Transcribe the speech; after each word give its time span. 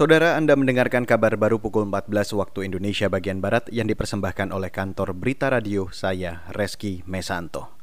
Saudara 0.00 0.32
Anda 0.40 0.56
mendengarkan 0.56 1.04
kabar 1.04 1.36
baru 1.36 1.60
pukul 1.60 1.84
14 1.84 2.32
waktu 2.32 2.72
Indonesia 2.72 3.12
bagian 3.12 3.44
Barat 3.44 3.68
yang 3.68 3.84
dipersembahkan 3.84 4.48
oleh 4.48 4.72
kantor 4.72 5.12
Berita 5.12 5.52
Radio 5.52 5.92
saya, 5.92 6.40
Reski 6.56 7.04
Mesanto. 7.04 7.76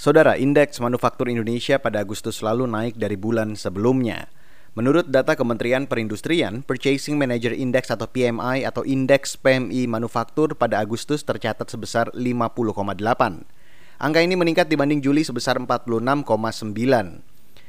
Saudara, 0.00 0.40
indeks 0.40 0.80
manufaktur 0.80 1.28
Indonesia 1.28 1.76
pada 1.76 2.00
Agustus 2.00 2.40
lalu 2.40 2.64
naik 2.64 2.96
dari 2.96 3.20
bulan 3.20 3.52
sebelumnya. 3.52 4.32
Menurut 4.80 5.12
data 5.12 5.36
Kementerian 5.36 5.84
Perindustrian, 5.84 6.64
Purchasing 6.64 7.20
Manager 7.20 7.52
Index 7.52 7.92
atau 7.92 8.08
PMI 8.08 8.64
atau 8.64 8.88
indeks 8.88 9.36
PMI 9.36 9.84
manufaktur 9.92 10.56
pada 10.56 10.80
Agustus 10.80 11.20
tercatat 11.20 11.68
sebesar 11.68 12.08
50,8. 12.16 13.44
Angka 14.00 14.20
ini 14.24 14.40
meningkat 14.40 14.72
dibanding 14.72 15.04
Juli 15.04 15.20
sebesar 15.20 15.60
46,9. 15.60 17.27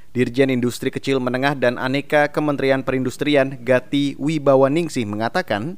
Dirjen 0.09 0.49
Industri 0.49 0.89
Kecil 0.89 1.21
Menengah 1.21 1.53
dan 1.53 1.77
Aneka 1.77 2.33
Kementerian 2.33 2.81
Perindustrian 2.81 3.61
Gati 3.61 4.17
Wibawaningsih 4.17 5.05
mengatakan, 5.05 5.77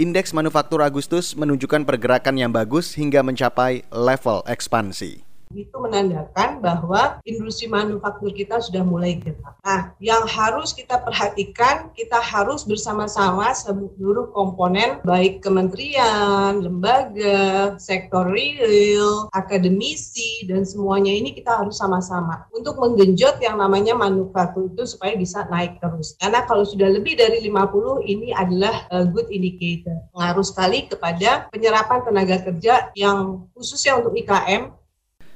indeks 0.00 0.32
manufaktur 0.32 0.80
Agustus 0.80 1.36
menunjukkan 1.36 1.84
pergerakan 1.84 2.40
yang 2.40 2.56
bagus 2.56 2.96
hingga 2.96 3.20
mencapai 3.20 3.84
level 3.92 4.40
ekspansi 4.48 5.25
itu 5.54 5.76
menandakan 5.78 6.58
bahwa 6.58 7.22
industri 7.22 7.70
manufaktur 7.70 8.34
kita 8.34 8.58
sudah 8.58 8.82
mulai 8.82 9.18
gerak. 9.20 9.54
Nah, 9.62 9.94
yang 10.02 10.26
harus 10.26 10.74
kita 10.74 10.98
perhatikan, 10.98 11.94
kita 11.94 12.18
harus 12.18 12.66
bersama-sama 12.66 13.54
seluruh 13.54 14.34
komponen, 14.34 14.98
baik 15.06 15.44
kementerian, 15.44 16.58
lembaga, 16.58 17.78
sektor 17.78 18.26
real, 18.26 19.30
akademisi, 19.30 20.42
dan 20.50 20.66
semuanya 20.66 21.14
ini 21.14 21.30
kita 21.30 21.62
harus 21.62 21.78
sama-sama 21.78 22.48
untuk 22.50 22.76
menggenjot 22.82 23.38
yang 23.38 23.60
namanya 23.62 23.94
manufaktur 23.94 24.66
itu 24.66 24.82
supaya 24.88 25.14
bisa 25.14 25.46
naik 25.46 25.78
terus. 25.78 26.18
Karena 26.18 26.42
kalau 26.44 26.66
sudah 26.66 26.90
lebih 26.90 27.14
dari 27.14 27.44
50, 27.46 28.02
ini 28.02 28.34
adalah 28.34 28.88
a 28.90 29.06
good 29.06 29.30
indicator. 29.30 29.94
Pengaruh 30.10 30.46
sekali 30.46 30.90
kepada 30.90 31.46
penyerapan 31.52 32.02
tenaga 32.02 32.36
kerja 32.42 32.90
yang 32.98 33.46
khususnya 33.54 33.98
untuk 34.00 34.16
IKM 34.16 34.85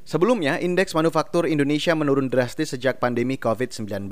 Sebelumnya, 0.09 0.57
indeks 0.57 0.97
manufaktur 0.97 1.45
Indonesia 1.45 1.93
menurun 1.93 2.33
drastis 2.33 2.73
sejak 2.73 2.99
pandemi 2.99 3.37
COVID-19. 3.37 4.09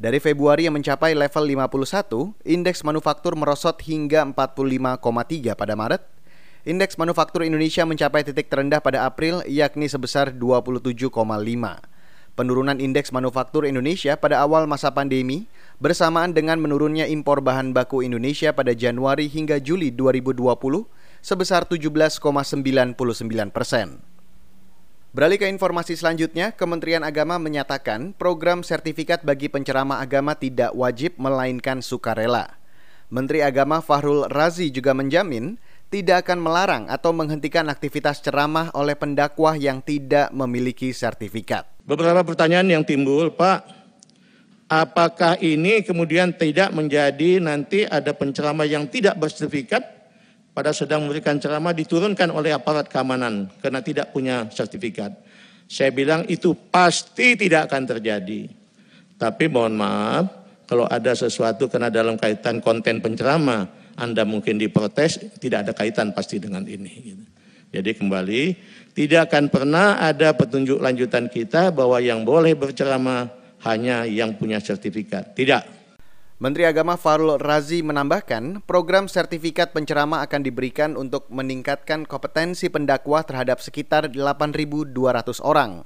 Dari 0.00 0.16
Februari 0.16 0.64
yang 0.64 0.80
mencapai 0.80 1.12
level 1.12 1.44
51, 1.68 2.36
indeks 2.48 2.80
manufaktur 2.84 3.36
merosot 3.36 3.76
hingga 3.84 4.24
45,3 4.24 5.52
pada 5.52 5.76
Maret. 5.76 6.02
Indeks 6.64 7.00
manufaktur 7.00 7.44
Indonesia 7.44 7.84
mencapai 7.88 8.24
titik 8.24 8.52
terendah 8.52 8.84
pada 8.84 9.08
April 9.08 9.40
yakni 9.48 9.88
sebesar 9.88 10.36
27,5. 10.36 11.12
Penurunan 12.36 12.80
indeks 12.80 13.12
manufaktur 13.12 13.68
Indonesia 13.68 14.16
pada 14.16 14.40
awal 14.40 14.64
masa 14.64 14.88
pandemi 14.88 15.44
bersamaan 15.76 16.32
dengan 16.32 16.56
menurunnya 16.56 17.04
impor 17.04 17.44
bahan 17.44 17.76
baku 17.76 18.00
Indonesia 18.00 18.56
pada 18.56 18.72
Januari 18.72 19.28
hingga 19.28 19.60
Juli 19.60 19.92
2020 19.92 20.40
sebesar 21.20 21.68
17,99 21.68 22.16
persen. 23.52 24.00
Beralih 25.10 25.42
ke 25.42 25.50
informasi 25.50 25.98
selanjutnya, 25.98 26.54
Kementerian 26.54 27.02
Agama 27.02 27.34
menyatakan 27.42 28.14
program 28.14 28.62
sertifikat 28.62 29.26
bagi 29.26 29.50
penceramah 29.50 29.98
agama 29.98 30.38
tidak 30.38 30.70
wajib 30.70 31.18
melainkan 31.18 31.82
sukarela. 31.82 32.54
Menteri 33.10 33.42
Agama 33.42 33.82
Fahrul 33.82 34.30
Razi 34.30 34.70
juga 34.70 34.94
menjamin 34.94 35.58
tidak 35.90 36.22
akan 36.22 36.38
melarang 36.38 36.84
atau 36.86 37.10
menghentikan 37.10 37.66
aktivitas 37.66 38.22
ceramah 38.22 38.70
oleh 38.70 38.94
pendakwah 38.94 39.58
yang 39.58 39.82
tidak 39.82 40.30
memiliki 40.30 40.94
sertifikat. 40.94 41.66
Beberapa 41.82 42.22
pertanyaan 42.22 42.70
yang 42.70 42.86
timbul, 42.86 43.34
Pak, 43.34 43.66
apakah 44.70 45.42
ini 45.42 45.82
kemudian 45.82 46.30
tidak 46.38 46.70
menjadi 46.70 47.42
nanti 47.42 47.82
ada 47.82 48.14
penceramah 48.14 48.62
yang 48.62 48.86
tidak 48.86 49.18
bersertifikat 49.18 49.99
pada 50.60 50.76
sedang 50.76 51.08
memberikan 51.08 51.40
ceramah 51.40 51.72
diturunkan 51.72 52.28
oleh 52.36 52.52
aparat 52.52 52.84
keamanan 52.92 53.48
karena 53.64 53.80
tidak 53.80 54.12
punya 54.12 54.44
sertifikat. 54.52 55.08
Saya 55.64 55.88
bilang 55.88 56.28
itu 56.28 56.52
pasti 56.52 57.32
tidak 57.32 57.72
akan 57.72 57.88
terjadi. 57.88 58.44
Tapi 59.16 59.48
mohon 59.48 59.80
maaf, 59.80 60.28
kalau 60.68 60.84
ada 60.84 61.16
sesuatu 61.16 61.64
karena 61.72 61.88
dalam 61.88 62.20
kaitan 62.20 62.60
konten 62.60 63.00
penceramah, 63.00 63.72
Anda 63.96 64.28
mungkin 64.28 64.60
diprotes, 64.60 65.40
tidak 65.40 65.64
ada 65.64 65.72
kaitan 65.72 66.12
pasti 66.12 66.36
dengan 66.36 66.68
ini. 66.68 66.92
Gitu. 66.92 67.24
Jadi 67.72 67.90
kembali, 67.96 68.42
tidak 68.92 69.32
akan 69.32 69.48
pernah 69.48 69.96
ada 69.96 70.36
petunjuk 70.36 70.76
lanjutan 70.76 71.32
kita 71.32 71.72
bahwa 71.72 72.04
yang 72.04 72.20
boleh 72.20 72.52
berceramah 72.52 73.32
hanya 73.64 74.04
yang 74.04 74.36
punya 74.36 74.60
sertifikat. 74.60 75.32
Tidak. 75.32 75.79
Menteri 76.40 76.64
Agama 76.64 76.96
Farul 76.96 77.36
Razi 77.36 77.84
menambahkan, 77.84 78.64
program 78.64 79.12
sertifikat 79.12 79.76
penceramah 79.76 80.24
akan 80.24 80.40
diberikan 80.40 80.96
untuk 80.96 81.28
meningkatkan 81.28 82.08
kompetensi 82.08 82.72
pendakwah 82.72 83.28
terhadap 83.28 83.60
sekitar 83.60 84.08
8.200 84.08 84.88
orang. 85.44 85.84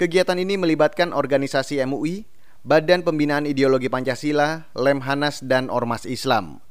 Kegiatan 0.00 0.40
ini 0.40 0.56
melibatkan 0.56 1.12
organisasi 1.12 1.84
MUI, 1.84 2.24
Badan 2.64 3.04
Pembinaan 3.04 3.44
Ideologi 3.44 3.92
Pancasila, 3.92 4.72
Lemhanas, 4.72 5.44
dan 5.44 5.68
Ormas 5.68 6.08
Islam. 6.08 6.64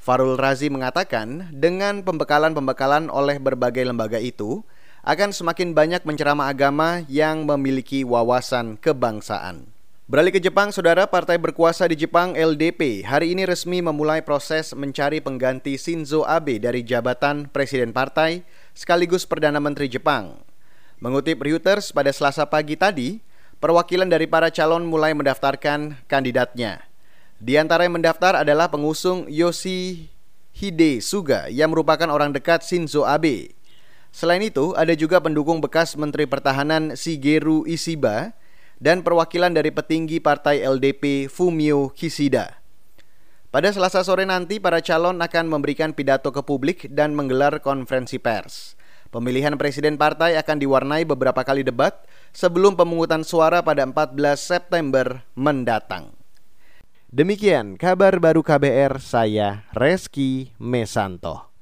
Farul 0.00 0.40
Razi 0.40 0.72
mengatakan, 0.72 1.52
dengan 1.52 2.00
pembekalan-pembekalan 2.00 3.12
oleh 3.12 3.44
berbagai 3.44 3.84
lembaga 3.84 4.16
itu, 4.16 4.64
akan 5.04 5.36
semakin 5.36 5.76
banyak 5.76 6.00
penceramah 6.00 6.48
agama 6.48 7.04
yang 7.12 7.44
memiliki 7.44 8.08
wawasan 8.08 8.80
kebangsaan. 8.80 9.73
Beralih 10.04 10.36
ke 10.36 10.40
Jepang, 10.44 10.68
saudara 10.68 11.08
partai 11.08 11.40
berkuasa 11.40 11.88
di 11.88 11.96
Jepang 11.96 12.36
LDP 12.36 13.08
hari 13.08 13.32
ini 13.32 13.48
resmi 13.48 13.80
memulai 13.80 14.20
proses 14.20 14.76
mencari 14.76 15.24
pengganti 15.24 15.80
Shinzo 15.80 16.28
Abe 16.28 16.60
dari 16.60 16.84
jabatan 16.84 17.48
presiden 17.48 17.88
partai 17.96 18.44
sekaligus 18.76 19.24
Perdana 19.24 19.64
Menteri 19.64 19.88
Jepang. 19.88 20.44
Mengutip 21.00 21.40
Reuters 21.40 21.88
pada 21.88 22.12
selasa 22.12 22.44
pagi 22.44 22.76
tadi, 22.76 23.24
perwakilan 23.64 24.04
dari 24.04 24.28
para 24.28 24.52
calon 24.52 24.84
mulai 24.84 25.16
mendaftarkan 25.16 25.96
kandidatnya. 26.04 26.84
Di 27.40 27.56
antara 27.56 27.88
yang 27.88 27.96
mendaftar 27.96 28.44
adalah 28.44 28.68
pengusung 28.68 29.24
Yoshihide 29.32 31.00
Suga 31.00 31.48
yang 31.48 31.72
merupakan 31.72 32.12
orang 32.12 32.36
dekat 32.36 32.60
Shinzo 32.60 33.08
Abe. 33.08 33.56
Selain 34.12 34.44
itu, 34.44 34.76
ada 34.76 34.92
juga 34.92 35.24
pendukung 35.24 35.64
bekas 35.64 35.96
Menteri 35.96 36.28
Pertahanan 36.28 36.92
Shigeru 36.92 37.64
Ishiba 37.64 38.36
dan 38.82 39.02
perwakilan 39.04 39.54
dari 39.54 39.70
petinggi 39.70 40.18
partai 40.18 40.62
LDP 40.62 41.30
Fumio 41.30 41.90
Kishida. 41.92 42.62
Pada 43.54 43.70
Selasa 43.70 44.02
sore 44.02 44.26
nanti, 44.26 44.58
para 44.58 44.82
calon 44.82 45.22
akan 45.22 45.46
memberikan 45.46 45.94
pidato 45.94 46.34
ke 46.34 46.42
publik 46.42 46.90
dan 46.90 47.14
menggelar 47.14 47.62
konferensi 47.62 48.18
pers. 48.18 48.74
Pemilihan 49.14 49.54
presiden 49.54 49.94
partai 49.94 50.34
akan 50.34 50.58
diwarnai 50.58 51.06
beberapa 51.06 51.46
kali 51.46 51.62
debat 51.62 52.02
sebelum 52.34 52.74
pemungutan 52.74 53.22
suara 53.22 53.62
pada 53.62 53.86
14 53.86 54.18
September 54.34 55.22
mendatang. 55.38 56.10
Demikian 57.14 57.78
kabar 57.78 58.18
baru 58.18 58.42
KBR, 58.42 58.98
saya 58.98 59.70
Reski 59.70 60.50
Mesanto. 60.58 61.53